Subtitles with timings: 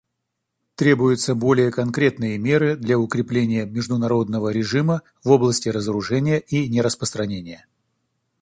[0.73, 7.67] Требуются более конкретные меры для укрепления международного режима в области разоружения и нераспространения.